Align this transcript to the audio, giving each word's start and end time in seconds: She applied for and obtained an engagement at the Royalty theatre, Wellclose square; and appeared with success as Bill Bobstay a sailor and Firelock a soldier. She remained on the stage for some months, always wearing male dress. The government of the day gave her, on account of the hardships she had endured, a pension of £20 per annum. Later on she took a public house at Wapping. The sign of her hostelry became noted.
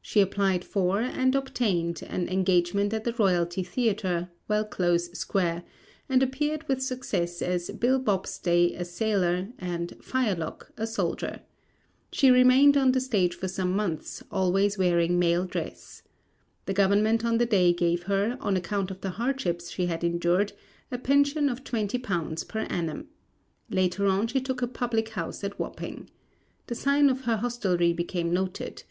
She 0.00 0.20
applied 0.20 0.64
for 0.64 1.00
and 1.00 1.34
obtained 1.34 2.00
an 2.06 2.28
engagement 2.28 2.94
at 2.94 3.02
the 3.02 3.12
Royalty 3.14 3.64
theatre, 3.64 4.30
Wellclose 4.48 5.12
square; 5.18 5.64
and 6.08 6.22
appeared 6.22 6.68
with 6.68 6.80
success 6.80 7.42
as 7.42 7.70
Bill 7.70 7.98
Bobstay 7.98 8.74
a 8.78 8.84
sailor 8.84 9.48
and 9.58 9.96
Firelock 10.00 10.70
a 10.76 10.86
soldier. 10.86 11.40
She 12.12 12.30
remained 12.30 12.76
on 12.76 12.92
the 12.92 13.00
stage 13.00 13.34
for 13.34 13.48
some 13.48 13.74
months, 13.74 14.22
always 14.30 14.78
wearing 14.78 15.18
male 15.18 15.44
dress. 15.44 16.04
The 16.66 16.72
government 16.72 17.24
of 17.24 17.40
the 17.40 17.44
day 17.46 17.72
gave 17.72 18.04
her, 18.04 18.36
on 18.40 18.56
account 18.56 18.92
of 18.92 19.00
the 19.00 19.10
hardships 19.18 19.72
she 19.72 19.86
had 19.86 20.04
endured, 20.04 20.52
a 20.92 20.98
pension 20.98 21.48
of 21.48 21.64
£20 21.64 22.46
per 22.46 22.60
annum. 22.60 23.08
Later 23.68 24.06
on 24.06 24.28
she 24.28 24.40
took 24.40 24.62
a 24.62 24.68
public 24.68 25.08
house 25.18 25.42
at 25.42 25.58
Wapping. 25.58 26.08
The 26.68 26.76
sign 26.76 27.10
of 27.10 27.22
her 27.22 27.38
hostelry 27.38 27.92
became 27.92 28.32
noted. 28.32 28.84